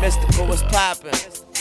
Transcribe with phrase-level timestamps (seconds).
[0.00, 1.57] Mystical was poppin'.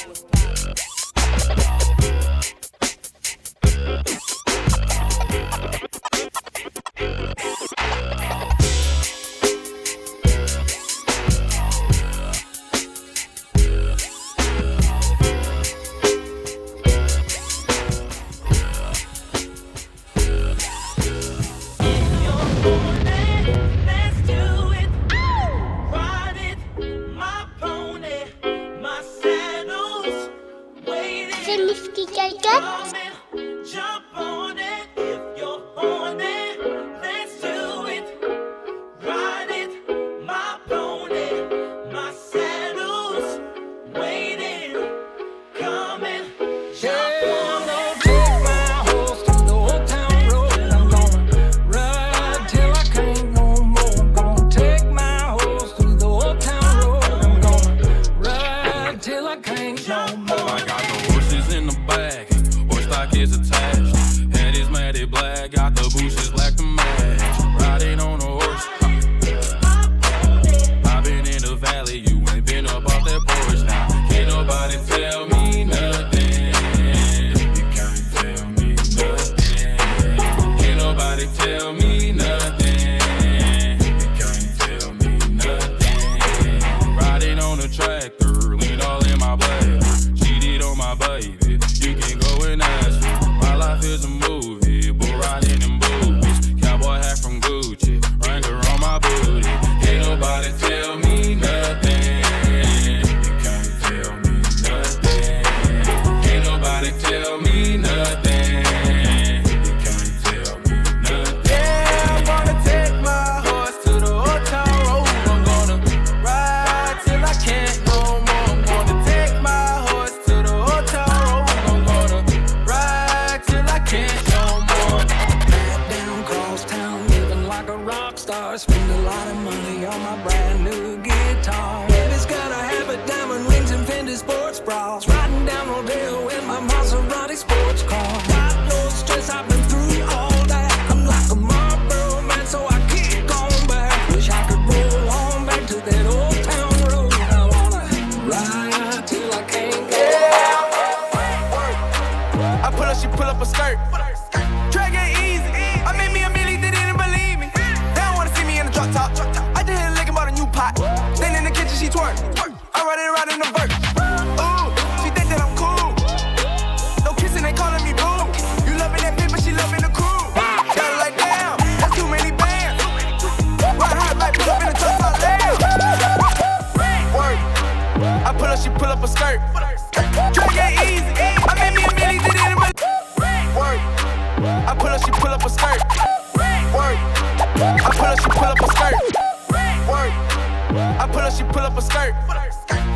[192.26, 192.87] full of sky.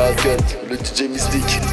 [0.00, 1.69] casquette, le DJ mystique.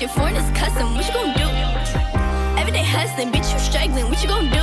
[0.00, 0.94] shit foreigners cussing.
[0.94, 1.48] What you gonna do?
[2.58, 4.08] Everyday hustling, bitch, you struggling.
[4.08, 4.59] What you gonna do?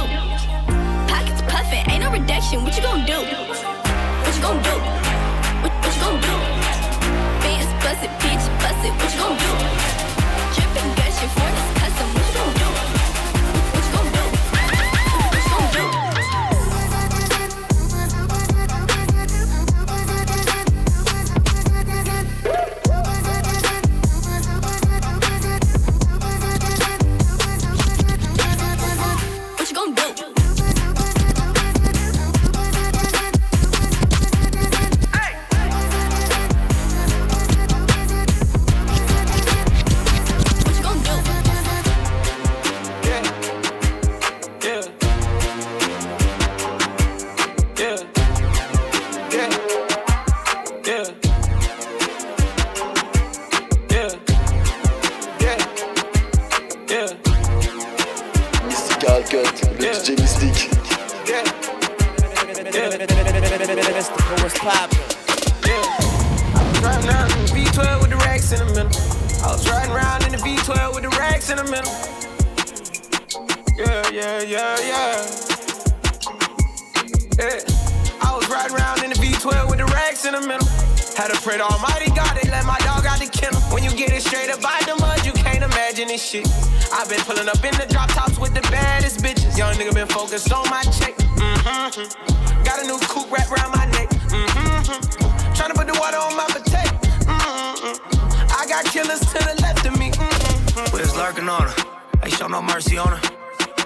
[86.44, 86.94] Shit.
[86.94, 89.58] I've been pulling up in the drop tops with the baddest bitches.
[89.58, 91.16] Young nigga been focused on my check.
[91.18, 92.64] Mm-hmm.
[92.64, 94.10] Got a new coupe wrapped around my neck.
[94.10, 95.54] Mm-hmm.
[95.54, 96.96] Tryna put the water on my potato.
[97.26, 98.52] Mm-hmm.
[98.52, 100.12] I got killers to the left of me.
[100.12, 100.96] Mm-hmm.
[100.96, 101.76] We was lurking on her.
[102.24, 103.22] Ain't show no mercy on her.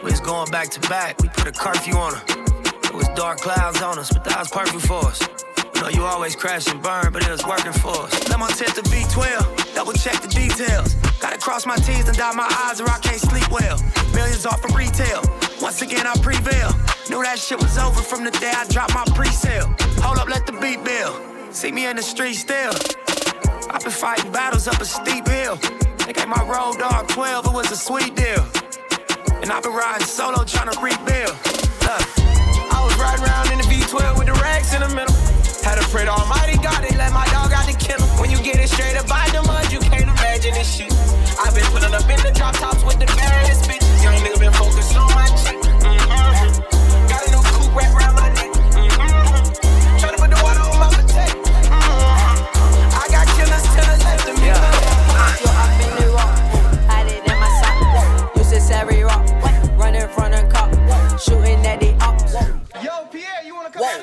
[0.03, 1.21] We was going back to back.
[1.21, 2.24] We put a curfew on her.
[2.83, 5.41] It was dark clouds on us, but that was perfect for us.
[5.81, 8.30] Know you always crash and burn, but it was working for us.
[8.30, 10.94] Let my tip to B12, double check the details.
[11.19, 13.81] Gotta cross my T's and dot my I's or I can't sleep well.
[14.13, 15.24] Millions off of retail.
[15.60, 16.69] Once again, I prevail.
[17.10, 19.74] Knew that shit was over from the day I dropped my pre-sale.
[20.06, 21.18] Hold up, let the beat build.
[21.50, 22.74] See me in the street still.
[23.72, 25.56] I've been fighting battles up a steep hill.
[26.06, 28.45] They gave my road dog 12, it was a sweet deal.
[29.42, 31.34] And I've been riding solo trying to rebuild.
[31.89, 32.06] Look.
[32.69, 35.41] I was riding around in the V12 with the racks in the middle.
[35.63, 38.08] Had to pray to Almighty God, they let my dog out the kennel.
[38.19, 40.92] When you get it straight up by the mud, you can't imagine this shit.
[41.38, 44.04] I've been pulling up in the drop tops with the baddest bitches.
[44.04, 45.62] Young nigga been focused on my chick.
[45.86, 46.66] Mm-hmm.
[47.08, 48.52] Got a new coupe wrapped around my neck.
[48.74, 50.02] Mm-hmm.
[50.02, 51.38] Tryna put the water on my potato.
[51.46, 52.98] Mm-hmm.
[52.98, 54.50] I got killers to the left of me.
[54.50, 56.36] Yo, up in the rock,
[56.90, 58.36] hide it in my sock.
[58.36, 59.24] Use this every rock,
[59.78, 60.74] run in front of cop,
[61.22, 62.34] shooting at the ops.
[62.84, 64.02] Yo, Pierre, you wanna come out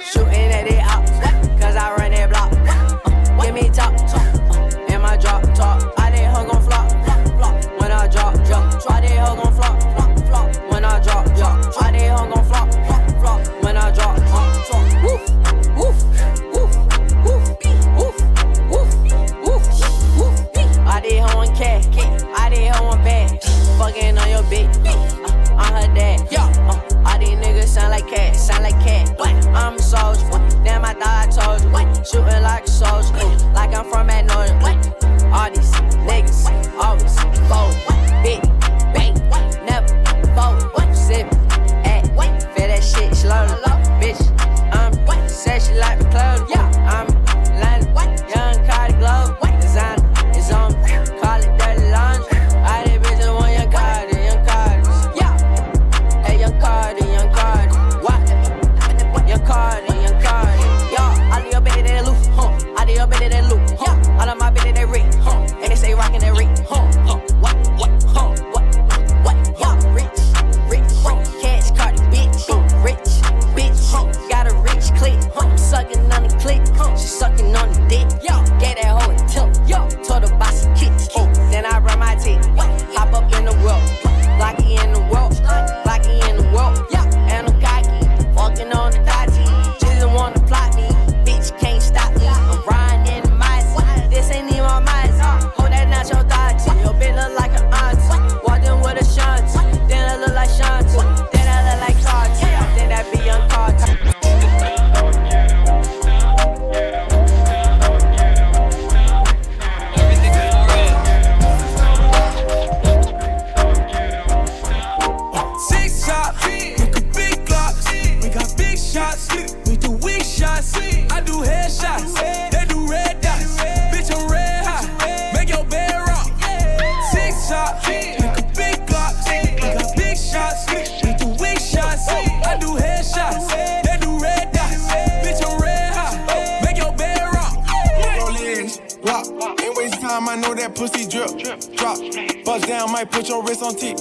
[140.78, 141.34] pussy drip.
[141.74, 141.98] Drop,
[142.44, 143.94] bust down, might put your wrist on T.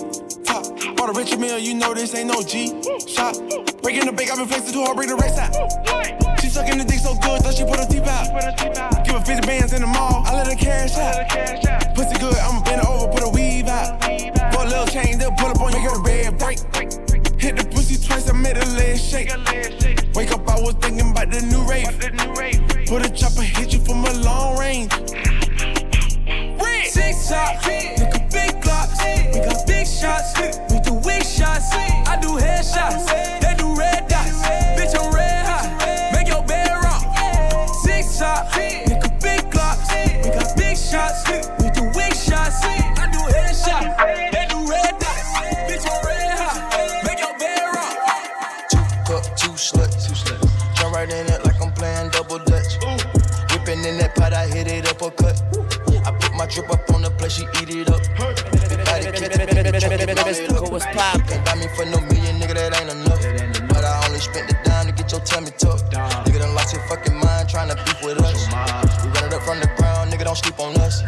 [0.45, 0.63] Top,
[0.95, 2.69] bought a richer meal, you know this ain't no G.
[3.09, 3.33] Shot,
[3.81, 5.51] breaking the bank, I've been flexing too hard, break the race out.
[6.39, 9.03] She sucking the dick so good, thought she put her teeth out.
[9.03, 11.95] Give her 50 bands in the mall, I let her cash out.
[11.95, 13.99] Pussy good, I'ma bend her over, put a weave out.
[14.53, 16.59] Put a little change, they'll pull up on you, get a red break.
[17.41, 19.33] Hit the pussy twice, I made a leg shake.
[20.13, 21.89] Wake up, I was thinking about the new rave.
[22.85, 23.76] Put a chopper, hit you
[30.35, 31.71] shots, we do weak shots.
[31.73, 33.46] I do headshots,
[70.57, 71.01] ground, nigga, don't sleep on us.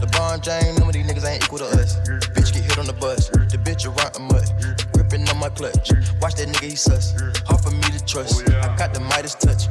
[0.00, 1.96] LeBron James, none of these niggas ain't equal to us.
[2.34, 4.52] Bitch get hit on the bus, the bitch a rotten mutt.
[4.92, 7.14] Gripping on my clutch, watch that nigga, he sus.
[7.46, 9.68] Hard for me to trust, oh, I got the Midas touch.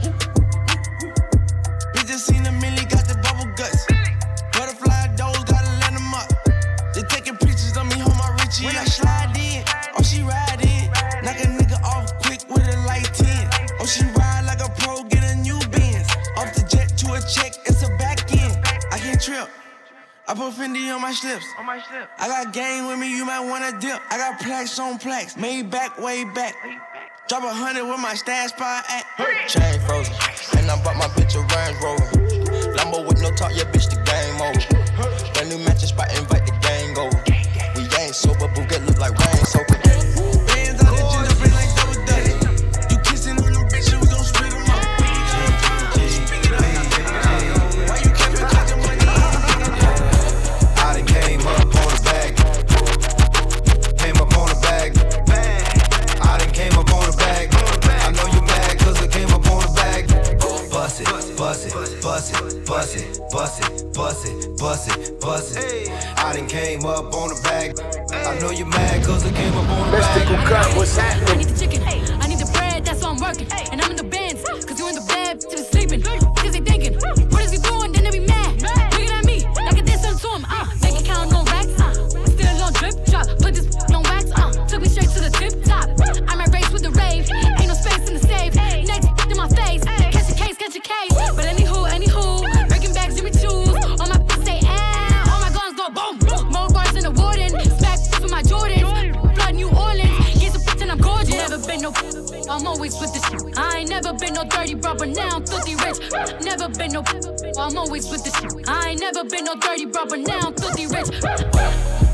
[1.94, 3.97] Bitches seen a milli, got the bubble guts.
[20.30, 21.46] I put Fendi on my slips.
[21.58, 22.10] On my slip.
[22.20, 24.02] I got game with me, you might wanna dip.
[24.12, 26.54] I got plaques on plaques, made back, way back.
[27.30, 29.06] Drop a hundred with my stash spot at.
[29.48, 30.14] Chain frozen,
[30.60, 32.76] and I bought my bitch a Range Rover.
[32.76, 35.32] Lambo with no talk, yeah, bitch, the game over.
[35.34, 37.24] Brand new matches spot, invite the gang over.
[37.80, 39.77] We ain't sober, but get look like rain soaking.
[63.38, 65.92] Bust it, bust it, bust it, bust it, bust it.
[66.18, 67.80] I done came up on the bag.
[68.12, 71.30] I know you mad cause I came up on the bag.
[71.30, 73.48] I need the chicken, I need the bread, that's why I'm working.
[73.72, 73.87] And I'm
[106.42, 107.04] Never been no,
[107.60, 108.64] I'm always with the.
[108.68, 111.10] I ain't never been no dirty but now I'm filthy rich.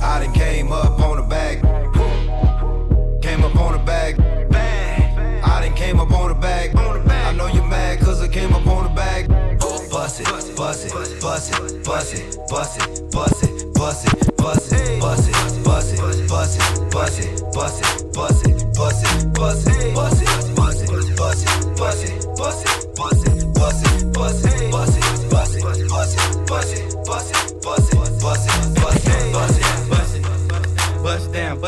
[0.02, 1.62] I done came up on the bag.
[3.22, 4.20] Came up on the bag.
[5.44, 6.76] I done came up on the bag.
[6.76, 9.30] I know you mad cause I came up on the bag.
[9.92, 14.06] Bust it, bust it, bust it, bust it, bust it, bust it, bust it, bust
[14.06, 18.74] it, bust it, bust it, bust it, bust it, bust it, bust it, bust it,
[18.74, 20.13] bust it, bust it,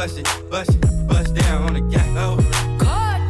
[0.06, 2.16] Bust it, bust it, bust down on the gang.
[2.16, 2.38] Oh.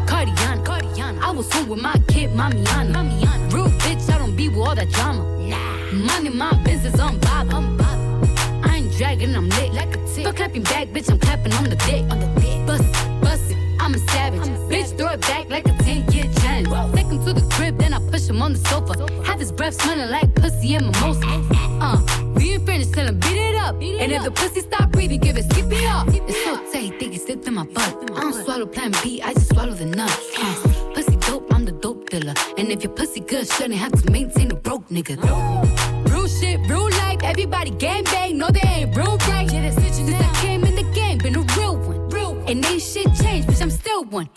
[0.06, 1.22] Cardiana, Cardiana.
[1.22, 2.92] I was home with my kid, Mamiana.
[2.92, 3.54] Mamiana.
[3.54, 5.24] Real bitch, I don't be with all that drama.
[5.40, 5.94] Nah.
[5.94, 7.48] Money, my business, I'm bob.
[7.54, 8.66] I'm bob.
[8.66, 10.26] I ain't dragging, I'm lit like a tick.
[10.26, 12.04] For clapping back, bitch, I'm clapping on the dick.
[12.12, 12.68] On the dick.
[12.68, 14.42] Bust it, bust it, I'm a savage.
[14.68, 16.68] bitch, throw it back like a 10 year challenge.
[16.94, 18.94] Take him to the crib, then I push him on the sofa.
[19.24, 21.22] Have his breath smelling like pussy and mimosa.
[21.76, 22.02] Uh,
[22.36, 23.76] we ain't finished, tell him beat it up.
[23.76, 25.66] and if the pussy stop breathing, give it CPR.
[25.68, 26.25] It's so tight, think it slipped
[27.48, 28.12] in my butt.
[28.16, 30.32] I don't swallow plan B, I just swallow the nuts.
[30.38, 32.34] Uh, pussy dope, I'm the dope dealer.
[32.58, 35.16] And if your pussy good, shouldn't have to maintain a broke nigga.
[36.12, 39.50] Real shit, real life, everybody gang bang, no they ain't real right.
[39.50, 42.10] Since I came in the game, been a real one.
[42.10, 44.30] Real And ain't shit changed, bitch, I'm still one.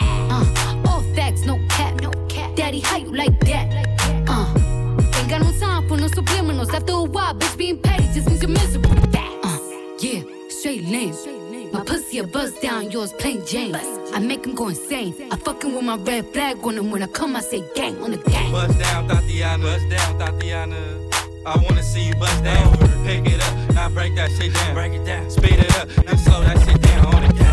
[12.18, 13.76] My pussy a buzz down, yours plain Jane.
[14.12, 15.14] I make him go insane.
[15.30, 16.90] I fucking with my red flag on him.
[16.90, 18.50] When I come, I say gang on the gang.
[18.50, 19.62] Bust down, Tatiana.
[19.62, 20.76] Bust down, Tatiana.
[21.46, 22.76] I wanna see you bust down.
[23.04, 24.74] Pick it up, now break that shit down.
[24.74, 25.30] Break it down.
[25.30, 27.47] Speed it up, then slow that shit down on the gas.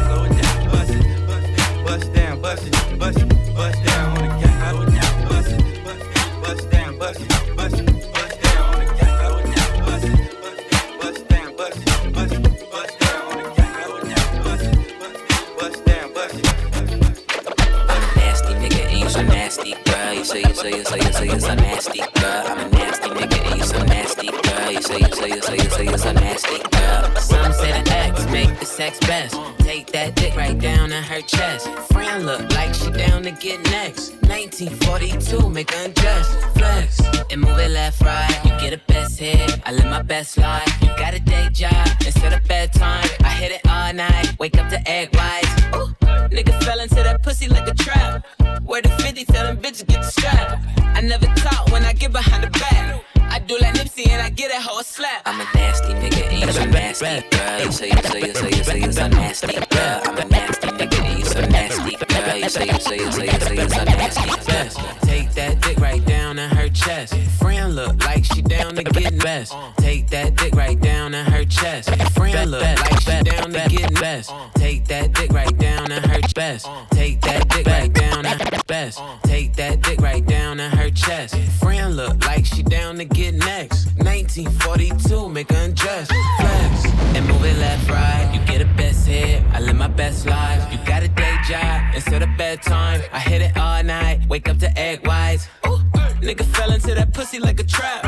[26.43, 27.15] Girl.
[27.15, 29.39] Some say the X make the sex best.
[29.59, 31.69] Take that dick right down in her chest.
[31.91, 34.13] Friend look like she down to get next.
[34.27, 36.27] 1942, make undress.
[36.53, 36.99] Flex
[37.31, 38.39] and move it left, right.
[38.43, 39.61] You get a best hit.
[39.65, 40.67] I live my best life.
[40.81, 43.07] You got a day job instead of bedtime.
[43.21, 44.35] I hit it all night.
[44.39, 45.55] Wake up to egg whites.
[45.75, 45.93] Ooh,
[46.35, 48.25] nigga fell into that pussy like a trap.
[48.65, 50.59] Where the 50 tell them bitches get the strap.
[50.77, 53.03] I never talk when I get behind the back.
[53.35, 55.21] I do like Nipsey and I get a a slap.
[55.25, 55.74] I'm a nasty
[56.45, 57.59] you so nasty, girl.
[57.65, 60.01] You say you say you say you say you so nasty, girl.
[60.05, 62.37] I'm a nasty nigga you so nasty, girl.
[62.37, 64.75] You say you say you say you say you so nasty, Yes,
[65.05, 65.74] take that dick
[66.75, 67.15] chest.
[67.39, 69.55] Friend look like she down to get best.
[69.77, 71.89] Take that dick right down in her chest.
[72.13, 74.31] Friend look like she down to get best.
[74.55, 76.67] Take that dick right down in her best.
[76.91, 78.99] Take that dick right down in her best.
[79.23, 81.35] Take that dick right down in her chest.
[81.59, 83.87] Friend look like she down to get next.
[83.97, 86.07] 1942, make her undress.
[86.39, 88.29] Flex and move it left, right.
[88.33, 89.41] You get a best hit.
[89.53, 90.71] I live my best life.
[90.71, 93.01] You got a day job instead of bedtime.
[93.13, 94.27] I hit it all night.
[94.27, 95.47] Wake up to egg whites.
[95.65, 95.79] Ooh,
[96.25, 98.03] nigga fell into that pussy like a trap.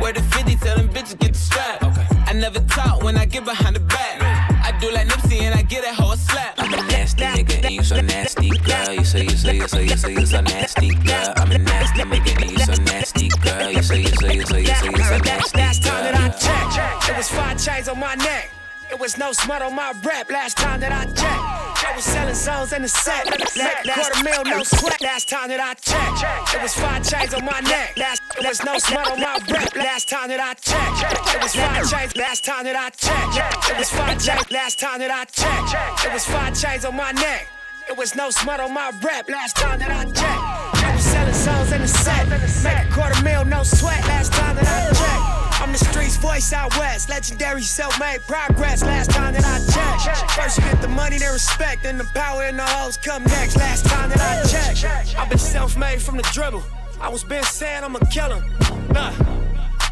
[0.00, 1.82] Where the 50 tell them bitches get the strap.
[1.82, 2.06] Okay.
[2.26, 4.20] I never talk when I get behind the back.
[4.66, 6.54] I do like Nipsey and I get a hoe a slap.
[6.58, 8.92] I'm a nasty nigga and you so nasty, girl.
[8.92, 11.32] You say you say you say you say you so nasty, girl.
[11.36, 13.70] I'm a nasty nigga and you so nasty, girl.
[13.70, 16.28] You say you say you say you say you so nasty, Last time that I
[16.28, 18.50] checked, it was five chains on my neck.
[18.94, 21.82] It was no smut on my rap last time that I checked.
[21.82, 23.26] I was selling zones in the set.
[23.26, 25.02] Last quarter mil, no sweat.
[25.02, 27.98] Last time that I checked, it was five chains on my neck.
[27.98, 31.34] Last, was no smut on my rap last time that I checked.
[31.34, 33.68] It was five chains last time that I checked.
[33.68, 36.06] It was five chains last time that I checked.
[36.06, 37.48] It was five chains on my neck.
[37.88, 40.84] It was no smut on my rap last time that I checked.
[40.86, 42.28] I was selling zones in the set.
[42.62, 45.43] Make a quarter mil, no sweat last time that I checked.
[45.74, 48.84] The streets voice out west, legendary self-made progress.
[48.84, 52.44] Last time that I checked, first you get the money, then respect, then the power
[52.44, 53.56] and the hoes come next.
[53.56, 56.62] Last time that I checked, I've been self-made from the dribble.
[57.00, 58.44] I was been saying I'm a killer.
[58.92, 59.10] Nah,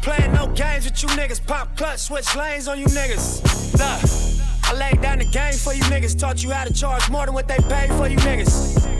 [0.01, 1.45] playing no games with you niggas.
[1.45, 3.43] Pop clutch, switch lanes on you niggas.
[3.77, 6.17] Nah, I laid down the game for you niggas.
[6.17, 8.92] Taught you how to charge more than what they paid for you niggas.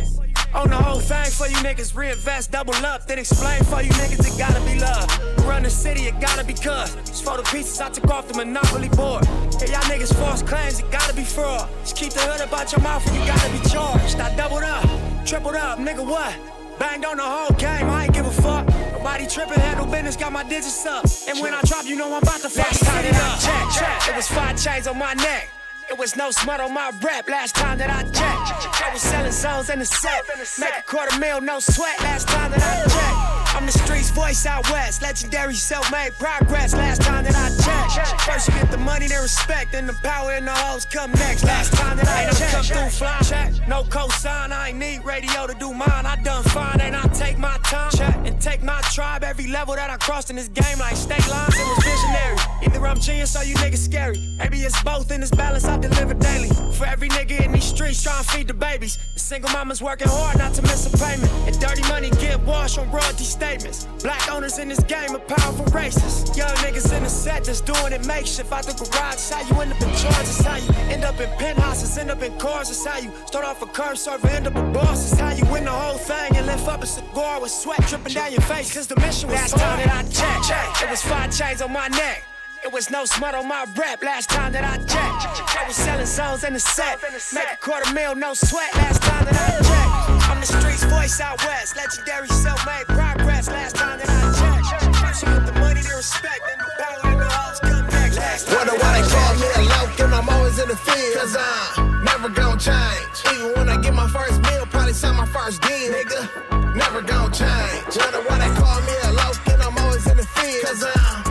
[0.56, 4.22] On the whole thing for you niggas, reinvest, double up, then explain for you niggas
[4.22, 5.10] it gotta be love.
[5.48, 6.94] Run the city, it gotta be cuz.
[7.06, 9.26] Just for the pieces I took off the monopoly board.
[9.58, 11.68] Hey, y'all niggas false claims, it gotta be fraud.
[11.82, 14.20] Just keep the hood up about your mouth and you gotta be charged.
[14.20, 14.86] I doubled up,
[15.26, 16.38] tripled up, nigga what?
[16.78, 18.68] Banged on the whole game, I ain't give a fuck.
[18.94, 21.06] Nobody tripping, had no business, got my digits up.
[21.28, 23.80] And when I drop, you know I'm about to fuck Last time that I checked,
[23.80, 25.50] check, it was five chains on my neck.
[25.90, 28.82] It was no smut on my rap last time that I checked.
[28.84, 30.24] I was selling zones in the set.
[30.60, 33.43] Make a quarter mil, no sweat last time that I checked.
[33.56, 35.02] I'm the streets voice out west.
[35.02, 37.50] Legendary self-made progress last time that I
[37.94, 38.22] checked.
[38.22, 41.44] First you get the money, then respect, then the power and the hoes come next.
[41.44, 42.52] Last time that I checked.
[42.52, 43.20] come through fly.
[43.22, 43.68] Check.
[43.68, 46.06] No cosign, I ain't need radio to do mine.
[46.06, 47.92] I done fine and I take my time.
[47.92, 48.16] Check.
[48.26, 51.56] And take my tribe every level that I crossed in this game like state lines.
[51.56, 52.38] It was visionary.
[52.64, 54.18] Either I'm genius or you niggas scary.
[54.40, 56.50] Maybe it's both in this balance I deliver daily.
[56.74, 58.98] For every nigga in these streets trying to feed the babies.
[59.14, 61.32] The single mamas working hard not to miss a payment.
[61.48, 63.86] And dirty money get washed on royalty statements.
[64.02, 66.36] Black owners in this game are powerful racists.
[66.36, 69.30] Young niggas in the set that's doing it makeshift out the garage.
[69.30, 70.28] How you end up in charge.
[70.32, 72.70] It's how you end up in penthouses, end up in cars.
[72.70, 75.12] It's how you start off a curb server, end up a boss.
[75.12, 78.14] It's how you win the whole thing and lift up a cigar with sweat dripping
[78.14, 78.74] down your face.
[78.74, 81.88] Cause the mission was Last time that I checked, it was five chains on my
[81.90, 82.33] neck.
[82.64, 85.60] It was no smut on my rap last time that I checked.
[85.60, 86.98] I was selling zones in the set.
[87.34, 90.30] Make a quarter mil, no sweat last time that I checked.
[90.32, 91.76] I'm the streets voice out west.
[91.76, 95.22] Legendary self-made progress last time that I checked.
[95.22, 98.16] You get the money, then respect, then the power in the hoes come next.
[98.16, 101.16] Last time Wonder why they call me a loke and I'm always in the field.
[101.20, 103.16] Cause I'm never gonna change.
[103.36, 106.76] Even when I get my first meal, probably sign my first deal, nigga.
[106.76, 107.92] Never gonna change.
[108.00, 110.64] Wonder why they call me a loke and I'm always in the field.
[110.64, 111.23] Cause I'm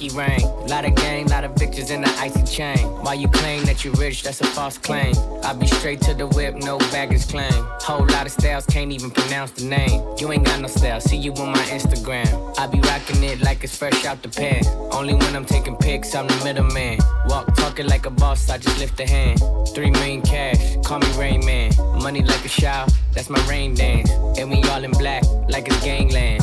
[0.00, 0.40] pinky ring.
[0.66, 2.78] Lot of gang, lot of bitches in the icy chain.
[3.02, 5.14] While you claim that you rich, that's a false claim.
[5.44, 7.52] I be straight to the whip, no baggage claim.
[7.80, 10.02] Whole lot of styles, can't even pronounce the name.
[10.18, 12.58] You ain't got no style, see you on my Instagram.
[12.58, 14.64] I be rocking it like it's fresh out the pan.
[14.92, 16.98] Only when I'm taking pics, I'm the middleman.
[17.26, 19.40] Walk talking like a boss, I just lift a hand.
[19.74, 21.72] Three million cash, call me Rain Man.
[22.02, 24.10] Money like a shower, that's my rain dance.
[24.38, 26.42] And we all in black, like it's gangland.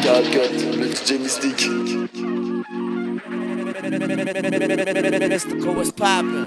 [0.00, 1.68] Mystical Cut, le DJ Mystique.
[5.28, 6.46] Mystical, what's poppin'?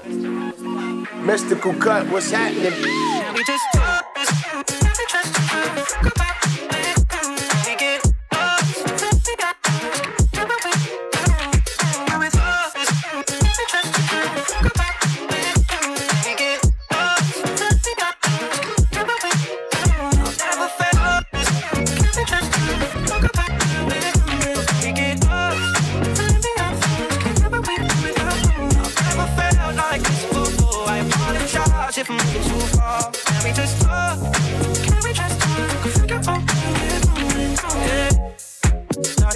[1.23, 2.73] Mystical cut, what's happening?
[3.35, 3.63] We just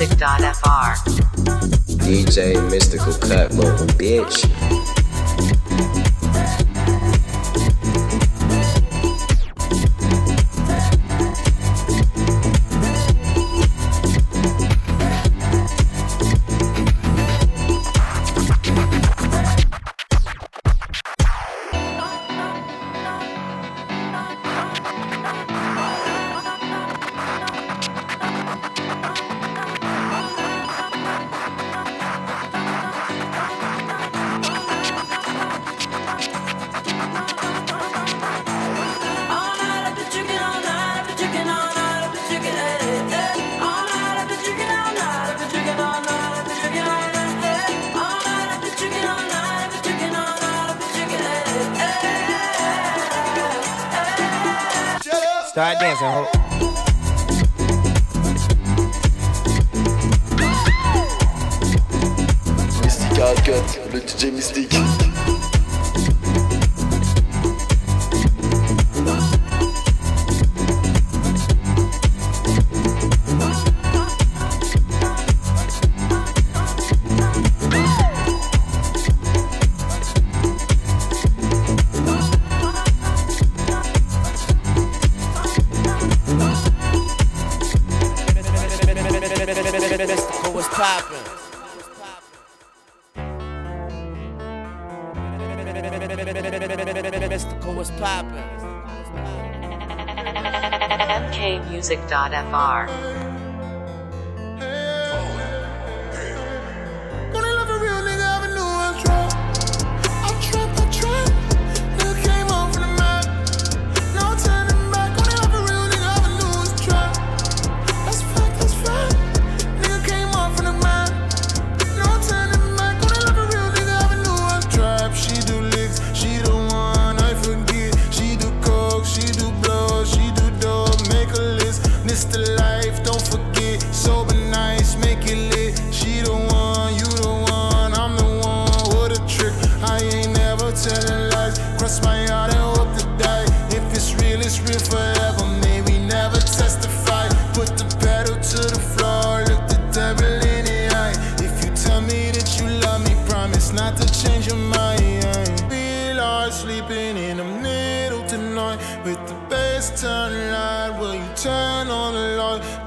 [0.00, 0.96] FKmusic.fr.
[1.98, 4.79] DJ Mystical Cut Mobile, bitch.
[55.50, 56.26] Start dancing, ho.
[62.84, 65.09] Mystical Cut, le DJ Mystique.
[102.10, 103.09] mkmusic.fr.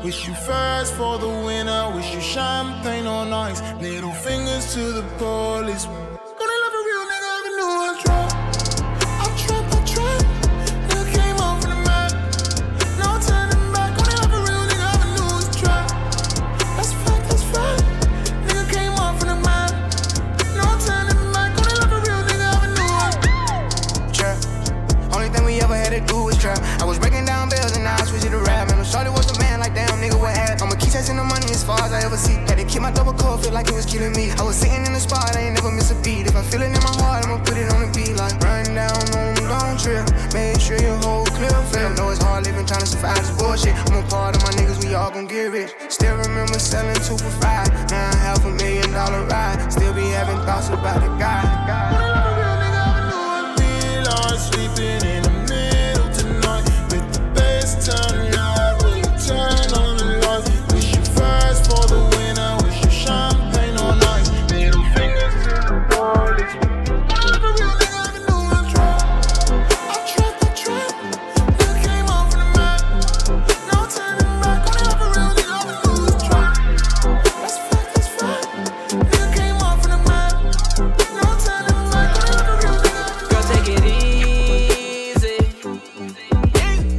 [0.03, 1.89] Wish you first for the winner.
[1.95, 3.61] Wish you champagne on ice.
[3.79, 5.87] Little fingers to the police.
[31.53, 32.33] As far as I ever see.
[32.49, 34.31] Had to keep my double coat, feel like it was killing me.
[34.31, 36.25] I was sitting in the spot, I ain't never miss a beat.
[36.25, 38.15] If I feel it in my heart, I'ma put it on the beat.
[38.17, 40.03] Like run down on the long trip.
[40.33, 41.89] Make sure your whole clear feel.
[41.93, 43.75] Know it's hard living, trying to survive this bullshit.
[43.87, 45.71] I'm a part of my niggas, we all gon' get rich.
[45.89, 47.69] Still remember selling two for five.
[47.93, 49.71] Now I have a million dollar ride.
[49.71, 51.43] Still be having thoughts about the guy.
[53.59, 55.12] We are sleeping in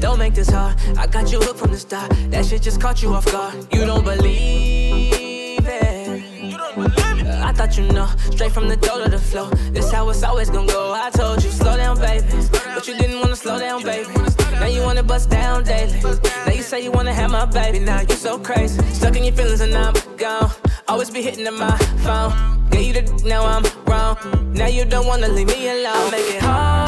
[0.04, 0.76] Don't make this hard.
[0.98, 2.12] I got you hooked from the start.
[2.28, 3.54] That shit just caught you off guard.
[3.72, 6.42] You don't believe it.
[6.42, 7.26] You don't believe it.
[7.26, 9.48] I thought you know, straight from the door to the floor.
[9.72, 10.92] This how it's always gonna go.
[10.92, 12.26] I told you, slow down, baby.
[12.74, 14.12] But you didn't wanna slow down, baby.
[14.60, 15.98] Now you wanna bust down daily.
[16.44, 17.78] Now you say you wanna have my baby.
[17.78, 18.82] Now you so crazy.
[18.92, 20.50] Stuck in your feelings and I'm gone.
[20.86, 22.68] Always be hitting my phone.
[22.68, 24.18] Gave you the now I'm wrong.
[24.52, 26.10] Now you don't wanna leave me alone.
[26.10, 26.83] Make it hard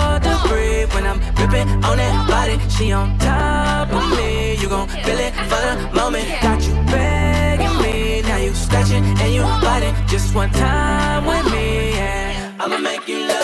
[0.87, 2.59] breathe when I'm gripping on that body.
[2.71, 4.57] She on top of me.
[4.57, 6.27] You gon' feel it for the moment.
[6.43, 8.23] Got you begging me.
[8.23, 9.95] Now you scratching and you biting.
[10.07, 11.91] Just one time with me.
[11.91, 12.53] Yeah.
[12.59, 13.36] I'ma make you love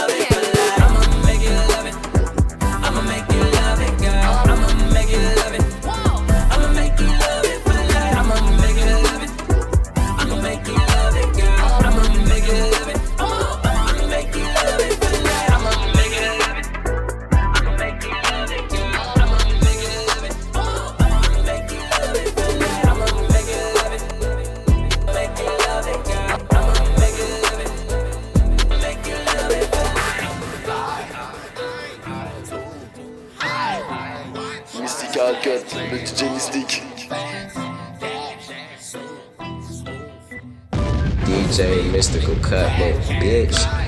[42.13, 43.82] Mystical Cut, little bitch.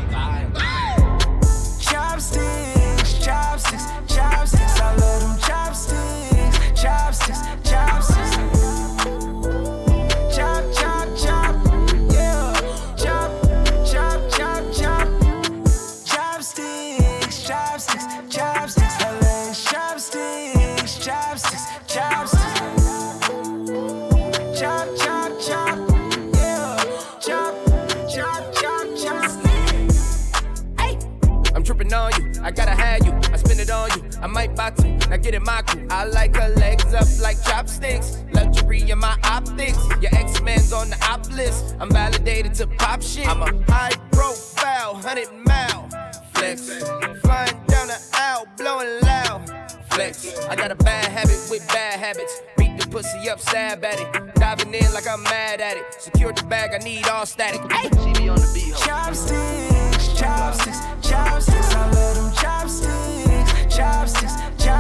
[35.15, 35.87] Now get in my crew.
[35.91, 38.25] I like her legs up like chopsticks.
[38.33, 39.79] Luxury in my optics.
[40.03, 41.77] Your X Men's on the op list.
[41.79, 43.29] I'm validated to pop shit.
[43.29, 45.89] I'm a high profile, 100 mile.
[46.33, 46.83] Flex.
[47.23, 49.49] Flying down the aisle, blowing loud.
[49.91, 50.37] Flex.
[50.49, 52.43] I got a bad habit with bad habits.
[52.57, 54.35] Beat the pussy up, stab at it.
[54.35, 55.85] Diving in like I'm mad at it.
[55.97, 57.61] Secure the bag, I need all static.
[57.71, 58.75] Hey, see me on the beat.
[58.75, 61.73] Chopsticks, chopsticks, chopsticks.
[61.73, 64.24] I love them chopsticks, chopsticks,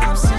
[0.01, 0.34] chopsticks.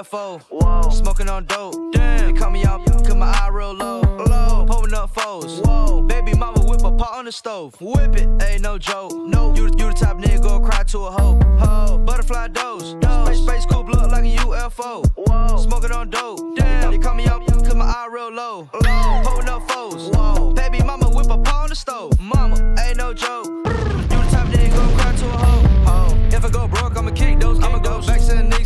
[0.00, 0.40] UFO.
[0.48, 0.90] Whoa.
[0.90, 1.74] Smoking on dope.
[1.92, 2.32] Damn.
[2.32, 4.00] They call me out, cause my eye real low.
[4.00, 4.64] Low.
[4.66, 5.60] Pulling up foes.
[5.60, 6.00] Whoa.
[6.02, 7.78] Baby mama whip a pot on the stove.
[7.80, 8.28] Whip it.
[8.42, 9.12] Ain't no joke.
[9.12, 9.54] No.
[9.54, 11.38] You, you the type nigga go cry to a hoe.
[11.58, 11.98] Ho.
[11.98, 12.94] Butterfly dose.
[12.94, 13.26] dose.
[13.26, 15.04] Space, space coupe look like a UFO.
[15.16, 15.58] Whoa.
[15.58, 16.56] Smoking on dope.
[16.56, 16.92] Damn.
[16.92, 18.70] They call me out, cause my eye real low.
[18.72, 19.22] Low.
[19.24, 20.08] Pulling up foes.
[20.16, 20.54] Whoa.
[20.54, 22.18] Baby mama whip a pot on the stove.
[22.18, 22.74] Mama.
[22.86, 23.89] Ain't no joke.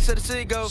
[0.05, 0.67] To the sea go.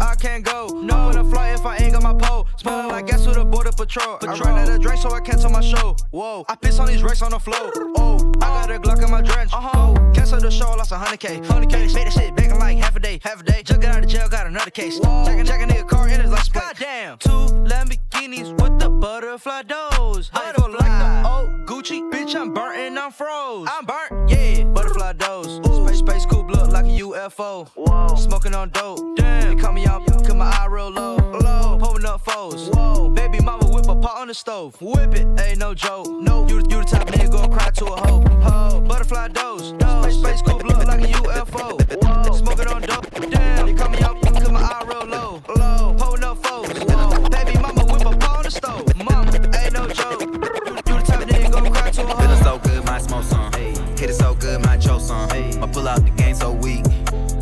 [0.00, 0.68] I can't go.
[0.82, 2.46] No, I fly if I ain't got my pole.
[2.68, 4.18] Like gas with a border patrol.
[4.20, 5.96] I ran out of drink, so I cancel my show.
[6.10, 7.72] Whoa, I piss on these racks on the floor.
[7.96, 9.52] Oh, I got a Glock in my drench.
[9.52, 9.94] Uh huh.
[10.12, 11.40] Cancel the show, I lost a hundred K.
[11.46, 11.86] Hundred K.
[11.94, 13.20] Made that shit back in like half a day.
[13.22, 13.62] Half a day.
[13.62, 14.98] Just got out of jail, got another case.
[14.98, 16.64] Check a, check a nigga car in his license plate.
[16.64, 17.18] Goddamn.
[17.18, 17.30] Two
[17.70, 20.30] Lamborghinis with the butterfly doors.
[20.30, 20.68] Butterfly.
[20.68, 22.10] like the old Gucci.
[22.10, 23.68] Bitch, I'm burnt and I'm froze.
[23.70, 24.64] I'm burnt, yeah.
[24.64, 25.60] Butterfly doors.
[25.64, 27.68] Space, space coupe look like a UFO.
[27.68, 28.16] Whoa.
[28.16, 29.16] Smoking on dope.
[29.16, 29.54] Damn.
[29.54, 31.16] They call me out, cause my eye real low.
[31.16, 31.78] Low.
[31.78, 32.57] Pulling up foes.
[32.66, 33.08] Whoa.
[33.10, 34.80] Baby mama whip a pot on the stove.
[34.80, 36.08] Whip it, ain't no joke.
[36.08, 36.46] No.
[36.48, 38.22] You, you the type nigga go cry to a hoe.
[38.42, 38.80] Ho.
[38.80, 39.68] Butterfly dose.
[39.68, 41.78] Space, space coupe look like a UFO.
[42.02, 42.36] Whoa.
[42.36, 43.10] Smoking on dope.
[43.30, 43.66] Damn.
[43.66, 45.42] They call me out, cause my eye real low.
[45.56, 45.94] Low.
[45.98, 46.68] Pulling up foes.
[46.68, 47.28] Whoa.
[47.28, 48.96] Baby mama whip a pot on the stove.
[48.96, 50.20] Mama, ain't no joke.
[50.20, 52.20] You, you the type nigga go cry to a hoe.
[52.20, 53.52] Feeling so good, my smoke some.
[53.52, 55.30] Hit it so good, my choke some.
[55.30, 56.84] I pull out the game so weak.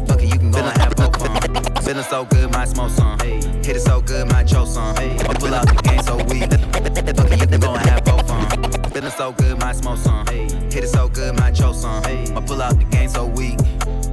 [0.06, 0.85] Fuck it, you can go and have both fun.
[1.82, 3.18] Feeling so good, my smoke some.
[3.20, 4.96] Hit it so good, my choke some.
[4.96, 6.50] I pull out the game so weak.
[7.16, 8.46] Fuck it, you can go and have both fun.
[8.90, 10.26] Feeling so good, my smoke some.
[10.26, 12.02] Hit it so good, my choke some.
[12.04, 13.58] I pull out the game so weak.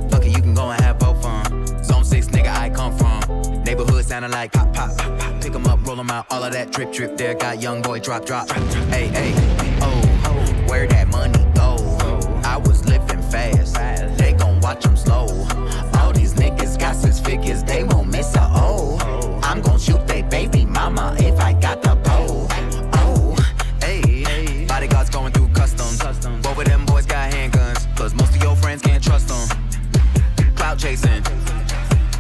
[0.10, 1.84] Fuck it, you can go and have both fun.
[1.84, 3.64] Zone 6, nigga, I come from.
[3.64, 5.42] Neighborhood sounding like pop, pop, pop, pop.
[5.42, 7.34] Pick 'em up, roll 'em out, all of that drip, drip there.
[7.34, 8.50] Got young boy drop, drop.
[8.90, 9.34] Hey, hey,
[9.82, 10.02] oh,
[10.68, 11.43] where that money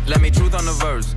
[0.06, 1.16] Let me truth on the verse.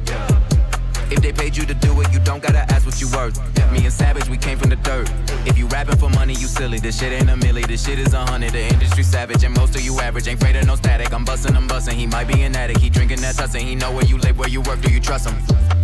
[1.11, 3.39] If they paid you to do it, you don't gotta ask what you worth.
[3.73, 5.11] Me and Savage, we came from the dirt.
[5.45, 6.79] If you rapping for money, you silly.
[6.79, 8.53] This shit ain't a milli, this shit is a hundred.
[8.53, 10.29] The industry savage, and most of you average.
[10.29, 11.13] Ain't afraid of no static.
[11.13, 11.97] I'm busting, I'm busting.
[11.97, 12.81] He might be an addict.
[12.81, 13.61] He drinking that tussin'.
[13.61, 14.81] He know where you live, where you work.
[14.81, 15.76] Do you trust him?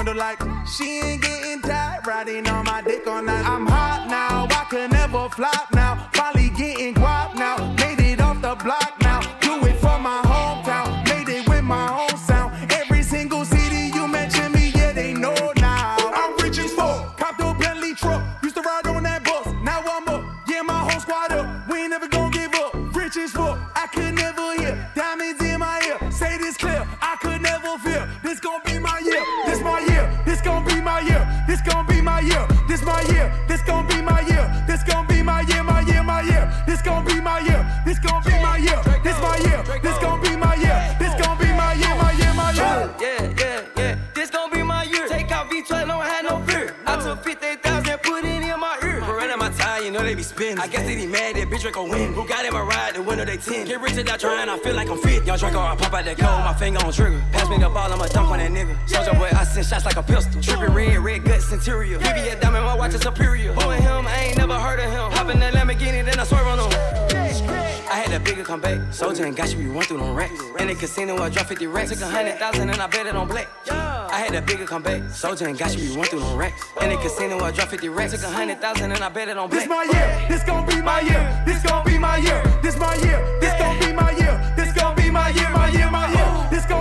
[0.00, 3.46] Window like she ain't getting tired, riding on my dick all night.
[3.46, 3.69] I'm
[50.60, 52.12] I guess they be mad that bitch Draco win.
[52.12, 53.66] Who got him a ride, the window they 10.
[53.66, 55.24] Get rich without trying, I feel like I'm fit.
[55.24, 57.24] Young Draco, I pop out that cold, my finger on trigger.
[57.32, 58.76] Pass me the ball, I'ma dunk on that nigga.
[58.86, 60.38] Soldier boy, I send shots like a pistol.
[60.42, 61.98] Trippin' red, red guts, interior.
[61.98, 63.54] VVS diamond, my watch is superior.
[63.54, 65.10] Who him, I ain't never heard of him.
[65.12, 66.99] Hop in that Lamborghini, then I swerve on him.
[68.10, 68.92] Had a bigger come back.
[68.92, 70.42] Soldier and got you, we run through them racks.
[70.58, 71.90] In the casino, I drop 50 racks.
[71.90, 73.46] Took a hundred thousand and I bet it on black.
[73.70, 75.08] I had a bigger come back.
[75.10, 76.60] Soldier and got you, we run through them racks.
[76.82, 78.10] In the casino, I drop 50 racks.
[78.10, 79.60] Took a hundred thousand and I bet it on black.
[79.60, 80.26] This my year.
[80.28, 81.42] This gon' be my year.
[81.46, 82.42] This gon' be my year.
[82.64, 83.38] This my year.
[83.40, 84.54] This gon' be my year.
[84.56, 85.50] This gon' be my year.
[85.50, 85.88] My year.
[85.88, 86.48] My year.
[86.50, 86.79] This gon'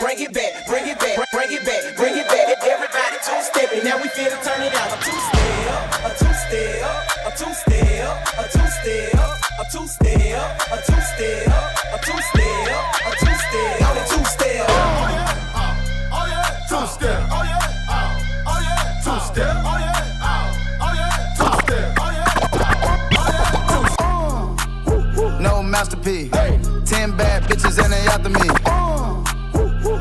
[0.00, 0.66] bring it back.
[0.66, 1.30] Bring it back.
[1.32, 1.96] Bring it back.
[1.96, 2.64] Bring it back.
[2.64, 3.84] Everybody two stepping.
[3.84, 5.02] Now we finna turn it out.
[5.02, 5.37] Two step.
[25.98, 26.30] Masterpiece.
[26.88, 28.48] Ten bad bitches and they after me.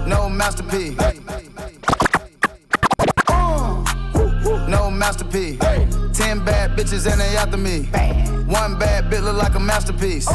[0.07, 0.95] No masterpiece.
[4.69, 5.57] No masterpiece.
[6.15, 7.85] Ten bad bitches and they after me.
[8.45, 10.29] One bad bitch look like a masterpiece.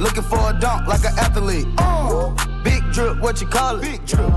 [0.00, 1.68] Looking for a dunk like an athlete.
[2.64, 3.82] Big drip, what you call it?
[3.82, 4.32] Big drip.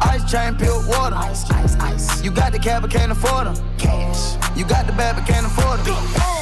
[0.00, 1.14] Ice chain, pure water.
[1.14, 2.24] Ice, ice, ice.
[2.24, 3.78] You got the cab, but can't afford them.
[3.78, 4.34] Cash.
[4.56, 6.37] You got the bad, but can't afford them.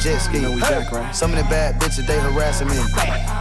[0.00, 0.40] Jet ski.
[0.40, 1.14] know we back, right?
[1.14, 2.76] Some of the bad bitches, they harassing me.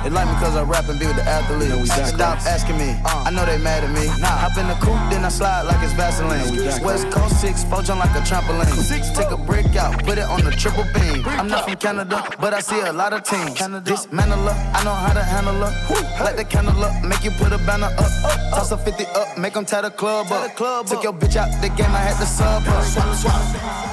[0.03, 1.69] They like me cause I rap and be with the athletes.
[1.69, 2.47] know we back, Stop right?
[2.47, 2.95] asking me.
[3.05, 4.07] I know they mad at me.
[4.21, 6.51] Hop in the coupe, then I slide like it's Vaseline.
[6.51, 8.71] we back, West Coast 6, four jump like a trampoline.
[8.77, 11.23] Six, Take a brick out, put it on the triple beam.
[11.25, 13.53] I'm not from Canada, but I see a lot of teams.
[13.83, 16.23] Dismantle her, I know how to handle her.
[16.23, 18.11] Light the candle up, make you put a banner up.
[18.53, 20.55] Toss a 50 up, make them tie the club up.
[20.87, 23.87] Took your bitch out the game, I had to sub her.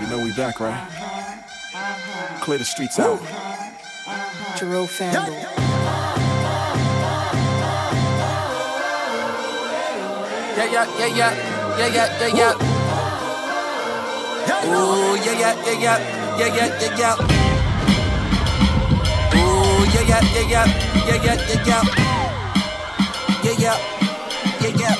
[0.00, 1.17] You know we back, right?
[2.40, 3.20] Clear the streets out.
[4.58, 5.34] Jerome Family.
[10.56, 11.32] Yeah, yeah, yeah, yeah,
[11.78, 12.52] yeah, yeah, yeah, yeah.
[14.66, 15.98] Ooh, yeah, yeah, yeah, yeah,
[16.38, 17.14] yeah, yeah, yeah, yeah.
[19.34, 20.66] Ooh, yeah, yeah, yeah, yeah,
[21.06, 21.82] yeah, yeah, yeah, yeah.
[23.42, 23.76] Yeah, yeah,
[24.60, 24.97] yeah, yeah.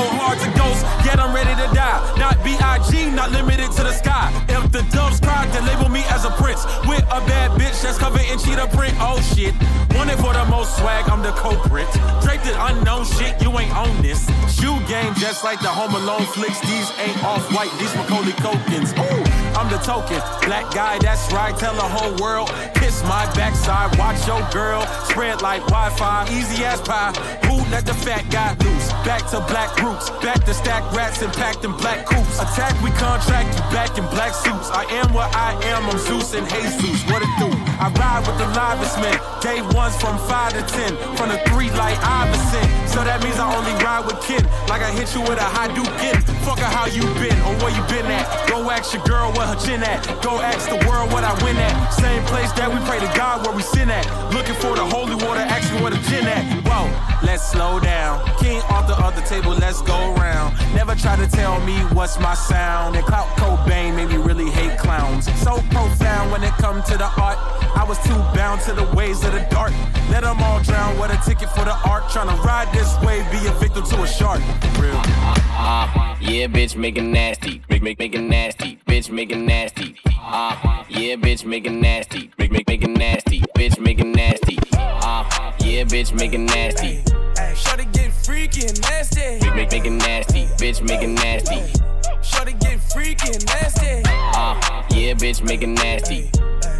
[0.00, 2.00] So hard to ghost, yet I'm ready to die.
[2.16, 4.32] Not B.I.G., not limited to the sky.
[4.48, 6.64] If the doves cry, then label me as a prince.
[6.88, 8.96] With a bad bitch that's covered in cheetah print.
[8.96, 9.52] Oh shit.
[9.92, 11.84] Wanted for the most swag, I'm the culprit.
[12.24, 14.24] Draped in unknown shit, you ain't on this.
[14.48, 16.60] Shoe game just like the Home Alone flicks.
[16.64, 18.96] These ain't off white, these Macaulay Culkins.
[18.96, 19.29] Ooh,
[19.60, 20.16] I'm the token.
[20.48, 22.48] Black guy, that's right, tell the whole world.
[22.80, 24.86] Kiss my backside, watch your girl.
[25.04, 27.12] Spread like Wi Fi, easy as pie.
[27.44, 28.88] Who let the fat guy loose?
[29.04, 32.40] Back to black roots, back to stack rats and packed in black coops.
[32.40, 34.72] Attack, we contract you back in black suits.
[34.72, 37.04] I am what I am, I'm Zeus and Jesus.
[37.12, 37.52] What it do?
[37.76, 39.20] I ride with the livest men.
[39.44, 42.64] Day ones from five to ten, from the three like Iverson.
[42.88, 44.40] So that means I only ride with kin.
[44.72, 46.24] Like I hit you with a Hadouken.
[46.48, 48.24] Fuck her how you been or where you been at.
[48.48, 50.22] Go ask your girl where her at.
[50.22, 51.90] Go ask the world what I win at.
[51.90, 54.06] Same place that we pray to God where we sin at.
[54.32, 56.44] Looking for the holy water, ask me where the gin at.
[56.66, 56.86] Whoa,
[57.26, 58.22] let's slow down.
[58.38, 60.56] King the other table, let's go round.
[60.74, 62.96] Never try to tell me what's my sound.
[62.96, 65.26] And Clout Cobain made me really hate clowns.
[65.40, 67.38] So profound when it comes to the art.
[67.76, 69.72] I was too bound to the ways of the dark.
[70.10, 70.98] Let them all drown.
[70.98, 72.04] with a ticket for the ark.
[72.04, 74.40] Tryna ride this wave, be a victim to a shark.
[74.78, 75.00] Real.
[75.62, 77.62] Uh, yeah, bitch, making nasty.
[77.68, 78.78] Make, make, making nasty.
[78.86, 79.96] Bitch, making nasty.
[80.06, 82.30] Uh, yeah, bitch, making nasty.
[82.38, 83.40] Make, make, making nasty.
[83.56, 84.58] Bitch, making nasty.
[85.70, 87.00] Yeah, bitch, making nasty.
[87.54, 89.38] Shorty getting freaky and nasty.
[89.38, 90.46] Make, make, making nasty.
[90.58, 91.62] Bitch, making nasty.
[92.22, 94.02] Shorty getting freaky and nasty.
[94.04, 96.28] Uh, yeah, bitch, making nasty.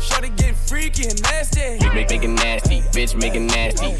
[0.00, 1.78] Shorty getting freaky and nasty.
[1.78, 2.80] Make, make, making nasty.
[2.90, 3.94] Bitch, making nasty.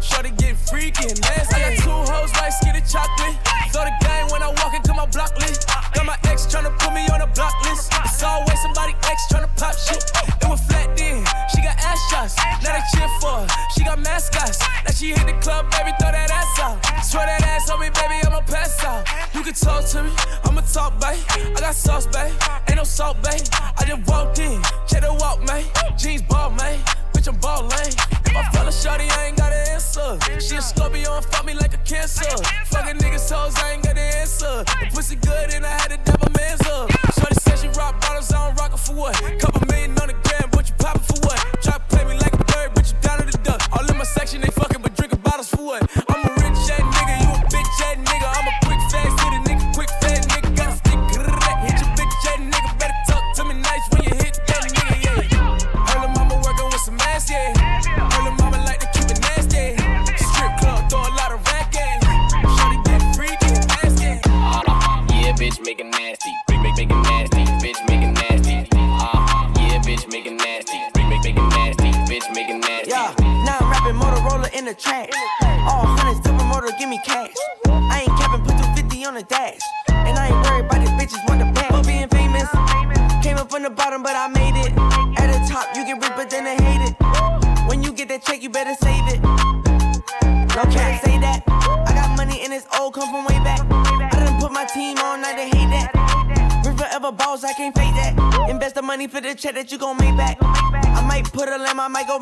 [0.00, 1.54] Shorty getting freaky nasty.
[1.54, 3.36] I got two hoes like skinny chocolate.
[3.72, 5.68] Throw the game when I walk into my block list.
[5.94, 7.92] Got my ex tryna put me on a block list.
[8.04, 10.02] It's always somebody ex tryna pop shit.
[10.40, 11.24] It was flat then.
[11.52, 12.36] She got ass shots.
[12.64, 13.46] Now they cheer for her.
[13.76, 14.58] She got mascots.
[14.84, 17.04] Now she hit the club, baby, throw that ass out.
[17.04, 19.06] Swear that ass on me, baby, I'ma pass out.
[19.34, 20.10] You can talk to me,
[20.44, 21.20] I'ma talk, babe.
[21.56, 22.32] I got sauce, babe.
[22.68, 23.40] Ain't no salt, babe.
[23.78, 25.64] I just walked in, check the walk, man.
[25.96, 26.78] Jeans ball, man.
[27.20, 27.70] Bitch, I'm ballin'.
[28.24, 30.18] If I fell a shorty, I ain't got an answer.
[30.40, 32.24] She a Scorpio and fuck me like a cancer.
[32.66, 34.64] Fucking niggas hoes, I ain't got an answer.
[34.64, 36.90] The pussy good and I had to dab a man's up.
[37.12, 39.16] Shorty said she rock bottles, I don't rock it for what?
[39.38, 40.14] Couple million on the
[101.80, 102.19] I might go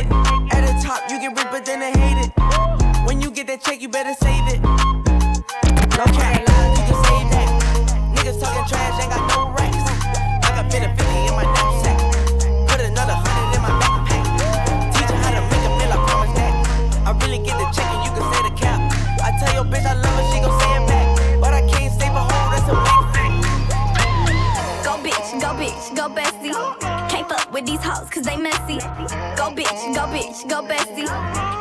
[0.00, 0.06] it.
[0.54, 2.32] At the top, you get rich, but then they hate it.
[3.06, 4.60] When you get that check, you better save it.
[5.98, 7.48] No cap, you can save that.
[8.14, 9.84] Niggas talking trash, ain't got no racks.
[10.44, 11.83] I got 50 in my knapsack.
[25.54, 26.52] Bitch, go bestie.
[27.08, 28.78] Can't fuck with these hoes cause they messy.
[29.36, 31.06] Go bitch, go bitch, go bestie.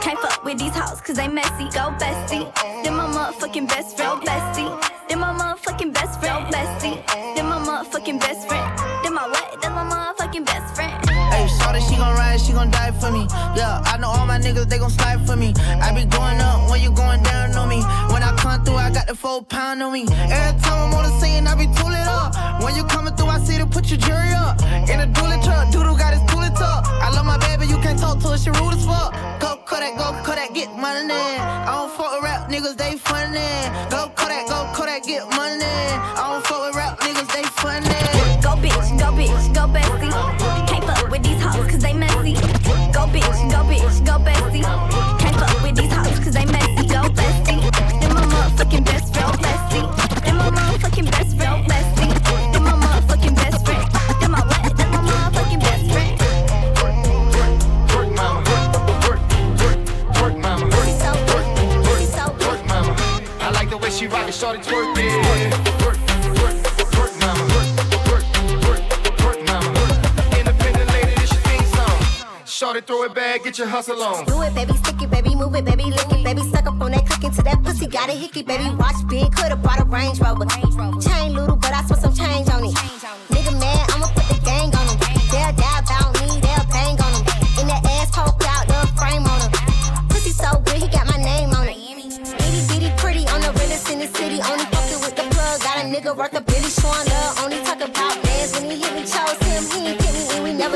[0.01, 1.65] Can't fuck with these hoes cause they messy.
[1.69, 2.51] Go bestie.
[2.83, 4.71] Then my motherfucking best friend, bestie.
[5.07, 7.05] Then my motherfucking best friend, bestie.
[7.35, 8.79] Then my motherfucking best friend.
[9.03, 9.61] Then my what?
[9.61, 11.02] Then my motherfucking best friend.
[11.33, 13.25] Hey, shorty, she gon' ride, she gon' die for me.
[13.57, 15.53] Yeah, I know all my niggas, they gon' slide for me.
[15.81, 17.81] I be going up when you going down on me.
[18.13, 20.03] When I come through, I got the four pound on me.
[20.29, 22.61] Every time I'm on the scene, I be tooling up.
[22.61, 24.61] When you coming through, I see to put your jury up.
[24.91, 26.85] In a dually truck, doodle got his tooling tuck.
[26.85, 29.13] I love my baby, you can't talk to her, she rude as fuck.
[29.41, 31.13] Go Kodak, go Kodak, get money.
[31.13, 33.49] I don't fuck with rap niggas, they funny.
[33.89, 35.65] Go Kodak, go Kodak, get money.
[35.65, 38.22] I don't fuck with rap niggas, they funny.
[64.13, 65.73] Rock it, shorty twerk it.
[72.87, 74.25] Throw it back, get your hustle on.
[74.25, 76.91] Do it, baby, stick it, baby, move it, baby, lick it, baby, suck up on
[76.91, 80.19] that cook into that pussy, got a hickey, baby, watch big, coulda brought a Range
[80.19, 80.45] Rover.
[80.99, 83.32] Chain little, but I spent some change on it.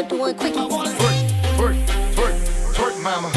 [0.05, 0.83] Twerk, twerk, mama.
[0.83, 1.17] Twerk,
[1.57, 1.75] twerk,
[2.15, 2.35] twerk,
[2.73, 3.36] twerk, mama.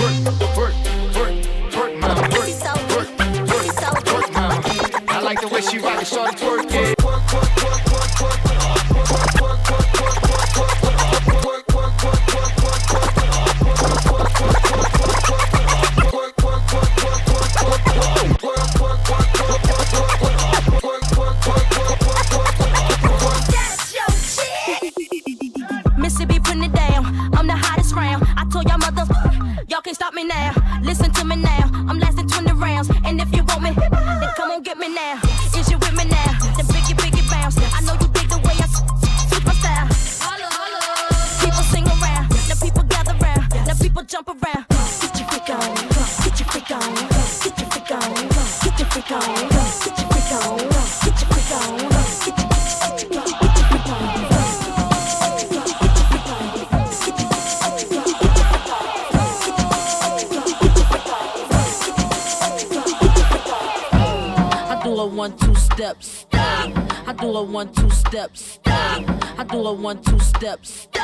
[65.21, 66.73] One two step Stop.
[67.07, 69.05] I do a one two step Stop.
[69.39, 70.87] I do a one two steps.
[70.87, 70.99] To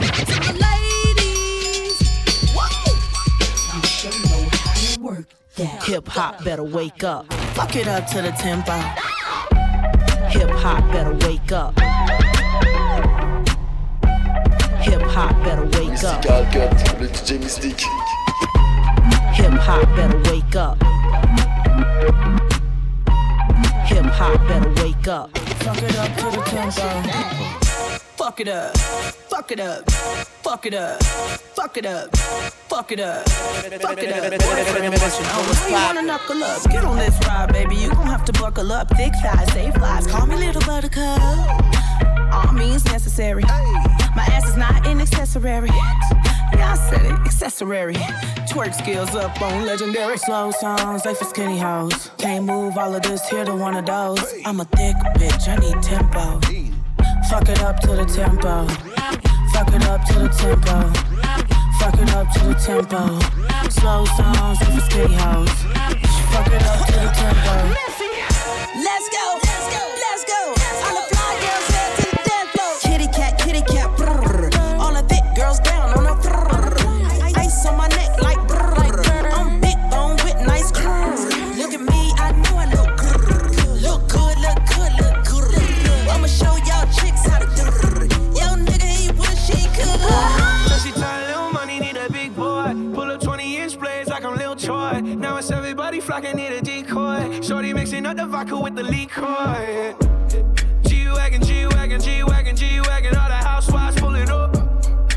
[0.00, 2.00] the ladies,
[3.74, 5.82] you sure know how to work that.
[5.84, 7.30] Hip hop better wake up.
[7.56, 8.72] Fuck it up to the tempo.
[10.30, 11.78] Hip hop better wake up.
[14.80, 16.24] Hip hop better wake up.
[16.24, 17.84] Mystical Cut, le DJ Mystique.
[19.34, 20.78] Hip hop better wake up.
[23.86, 25.36] Hip hop better wake up.
[25.38, 26.86] Fuck it up to the tempo.
[28.16, 28.76] Fuck it up.
[28.76, 29.90] Fuck it up.
[30.42, 31.02] Fuck it up.
[31.02, 32.16] Fuck it up.
[32.16, 33.28] Fuck it up.
[33.28, 34.42] Fuck it up.
[34.42, 36.62] How you wanna knuckle up?
[36.70, 37.76] Get on this ride, baby.
[37.76, 38.88] You gon' have to buckle up.
[38.96, 40.06] Thick thighs, safe lives.
[40.06, 41.20] Call me little buttercup.
[42.32, 43.44] All means necessary.
[44.16, 45.70] My ass is not an accessory.
[46.52, 47.94] Yeah, I said it, accessory.
[48.50, 52.10] Twerk skills up on legendary slow songs, like for skinny hoes.
[52.18, 54.34] Can't move all of this here to one of those.
[54.44, 56.40] I'm a thick bitch, I need tempo.
[57.28, 58.66] Fuck it up to the tempo.
[59.52, 60.92] Fuck it up to the tempo.
[61.78, 63.18] Fuck it up to the tempo.
[63.70, 65.50] Slow songs, like for skinny hoes.
[66.32, 67.74] Fuck it up to the tempo.
[68.76, 69.35] Let's go,
[96.20, 97.40] flocking, need a decoy.
[97.42, 99.94] Shorty mixing up the vodka with the liquor.
[100.88, 103.16] G Wagon, G Wagon, G Wagon, G Wagon.
[103.16, 104.56] All the housewives pulling up.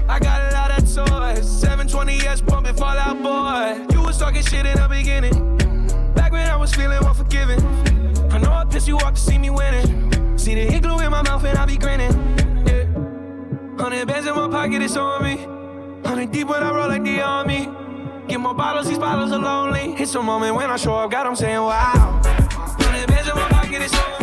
[0.09, 1.45] I got a lot of toys.
[1.63, 3.93] 720S pumping Fall Out Boy.
[3.93, 5.57] You was talking shit in the beginning.
[6.15, 7.61] Back when I was feeling unforgiving.
[8.31, 10.37] I know I pissed you off to see me winning.
[10.37, 12.11] See the igloo in my mouth and I be grinning.
[12.67, 12.83] Yeah.
[13.81, 15.37] Hundred bands in my pocket, it's on me.
[16.07, 17.69] Hundred deep when I roll like the army.
[18.29, 19.95] Get more bottles, these bottles are lonely.
[19.97, 22.21] It's a moment when I show up, God, I'm saying wow.
[22.23, 24.18] Hundred bands in my pocket, it's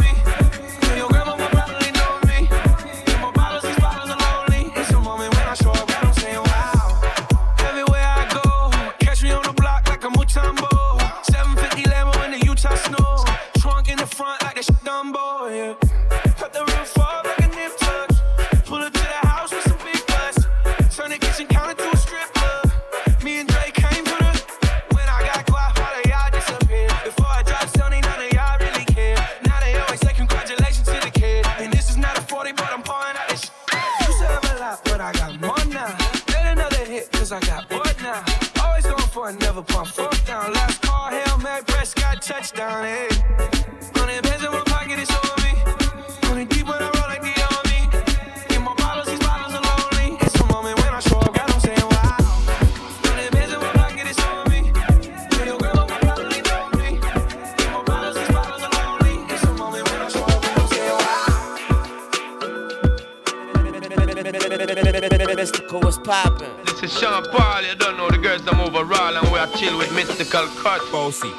[66.78, 69.46] This is Sean Paul, you don't know the girls that move overall and we are
[69.56, 70.82] chill with mystical cut.
[70.92, 71.32] Bossy,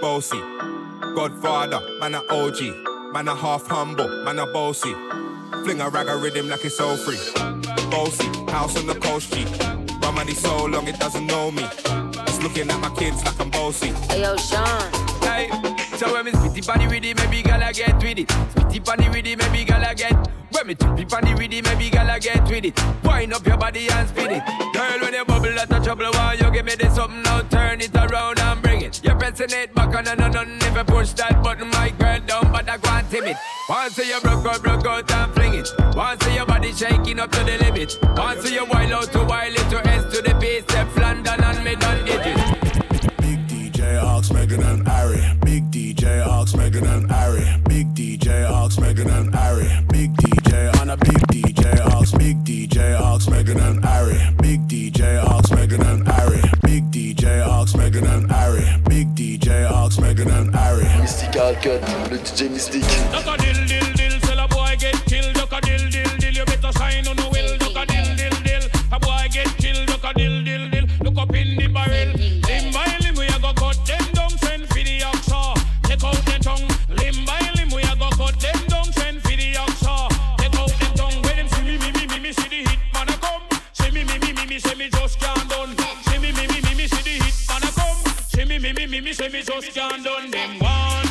[0.00, 0.40] bossy,
[1.14, 4.94] Godfather, man a OG, man a half humble, man a bossy.
[5.62, 7.20] Fling a rag a rhythm like it's all free.
[7.90, 9.44] Bossy, house on the coast G.
[10.00, 11.64] My money so long it doesn't know me.
[12.26, 13.88] It's looking at my kids like I'm bossy.
[14.08, 14.90] Hey yo, Sean.
[15.20, 15.50] Hey,
[15.96, 18.28] so when me spitty panny with it, maybe gala get with it.
[18.28, 20.42] Spitty panny with it, maybe gala get.
[20.52, 23.04] When me trippy panny with it, maybe gala get with it.
[23.04, 24.42] Wind up your body and spin it.
[24.74, 27.40] Girl, when you bubble out of trouble, why you give me this something now?
[27.42, 29.02] Turn it around and bring it.
[29.02, 30.58] Your pressing it back on and on.
[30.58, 33.36] Never push that button, my girl down, but I go on timid.
[33.68, 35.68] Once you broke out, broke out and fling it.
[35.96, 37.98] Once your body shaking up to the limit.
[38.16, 41.64] Once you wild out to wild it to S to the base, step London and
[41.64, 42.24] me done it.
[43.18, 44.62] Big DJ Ox, and Ari.
[44.62, 45.01] Big
[46.22, 47.44] DJ Ox, Megan and Ari.
[47.64, 49.68] Big DJ Ox, Megan and Ari.
[49.88, 52.12] Big DJ on a big DJ Ox.
[52.12, 54.18] Big DJ Ox, Megan and Ari.
[54.40, 56.40] Big DJ Ox, Megan and Ari.
[56.62, 58.62] Big DJ Ox, Megan and Ari.
[58.88, 60.84] Big DJ Ox, Megan and Ari.
[61.00, 63.61] Mystical Cut, le DJ mystique.
[84.52, 85.76] Me, say me just can't done.
[86.02, 88.48] See me, me, me, me, see the hit man a come.
[88.48, 90.30] Me, me, me, me, me, say me just can't done.
[90.30, 91.01] Them one